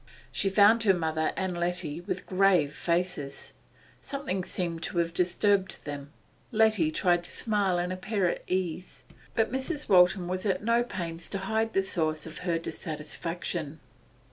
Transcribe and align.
She 0.31 0.49
found 0.49 0.81
her 0.81 0.95
mother 0.95 1.31
and 1.37 1.55
Letty 1.55 2.01
with 2.01 2.25
grave 2.25 2.73
faces; 2.73 3.53
something 4.01 4.43
seemed 4.43 4.81
to 4.81 4.97
have 4.97 5.13
disturbed 5.13 5.77
them. 5.85 6.11
Letty 6.51 6.89
tried 6.89 7.23
to 7.25 7.29
smile 7.29 7.77
and 7.77 7.93
appear 7.93 8.27
at 8.27 8.41
ease, 8.49 9.03
but 9.35 9.51
Mrs. 9.51 9.87
Waltham 9.87 10.27
was 10.27 10.43
at 10.43 10.63
no 10.63 10.81
pains 10.81 11.29
to 11.29 11.37
hide 11.37 11.73
the 11.73 11.83
source 11.83 12.25
of 12.25 12.39
her 12.39 12.57
dissatisfaction. 12.57 13.79